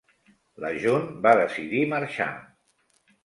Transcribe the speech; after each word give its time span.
La 0.63 0.69
June 0.85 1.11
va 1.27 1.33
decidir 1.41 1.83
marxar. 1.91 2.29